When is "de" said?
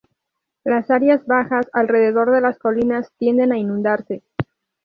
2.31-2.41